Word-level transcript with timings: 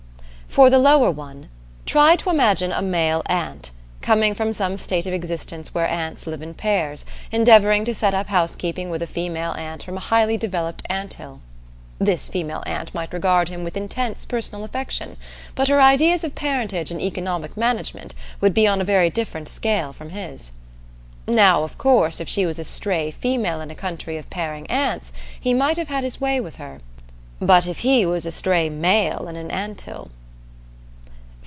For 0.49 0.69
the 0.69 0.79
lower 0.79 1.09
one, 1.11 1.47
try 1.85 2.17
to 2.17 2.29
imagine 2.29 2.73
a 2.73 2.81
male 2.81 3.23
ant, 3.27 3.71
coming 4.01 4.35
from 4.35 4.51
some 4.51 4.75
state 4.75 5.07
of 5.07 5.13
existence 5.13 5.73
where 5.73 5.87
ants 5.89 6.27
live 6.27 6.41
in 6.41 6.55
pairs, 6.55 7.05
endeavoring 7.31 7.85
to 7.85 7.95
set 7.95 8.13
up 8.13 8.27
housekeeping 8.27 8.89
with 8.89 9.01
a 9.01 9.07
female 9.07 9.53
ant 9.53 9.81
from 9.81 9.95
a 9.95 10.01
highly 10.01 10.35
developed 10.35 10.85
anthill. 10.89 11.39
This 11.99 12.27
female 12.27 12.63
ant 12.67 12.93
might 12.93 13.13
regard 13.13 13.47
him 13.47 13.63
with 13.63 13.77
intense 13.77 14.25
personal 14.25 14.65
affection, 14.65 15.15
but 15.55 15.69
her 15.69 15.79
ideas 15.81 16.25
of 16.25 16.35
parentage 16.35 16.91
and 16.91 16.99
economic 16.99 17.55
management 17.55 18.13
would 18.41 18.53
be 18.53 18.67
on 18.67 18.81
a 18.81 18.83
very 18.83 19.09
different 19.09 19.47
scale 19.47 19.93
from 19.93 20.09
his. 20.09 20.51
Now, 21.29 21.63
of 21.63 21.77
course, 21.77 22.19
if 22.19 22.27
she 22.27 22.45
was 22.45 22.59
a 22.59 22.65
stray 22.65 23.09
female 23.11 23.61
in 23.61 23.71
a 23.71 23.73
country 23.73 24.17
of 24.17 24.29
pairing 24.29 24.67
ants, 24.67 25.13
he 25.39 25.53
might 25.53 25.77
have 25.77 25.87
had 25.87 26.03
his 26.03 26.19
way 26.19 26.41
with 26.41 26.57
her; 26.57 26.81
but 27.39 27.65
if 27.65 27.79
he 27.79 28.05
was 28.05 28.25
a 28.25 28.33
stray 28.33 28.69
male 28.69 29.29
in 29.29 29.37
an 29.37 29.49
anthill 29.49 30.11